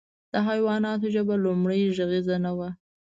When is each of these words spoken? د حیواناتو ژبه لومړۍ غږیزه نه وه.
د 0.31 0.33
حیواناتو 0.47 1.07
ژبه 1.15 1.35
لومړۍ 1.45 1.81
غږیزه 1.97 2.35
نه 2.45 2.51
وه. 2.57 2.69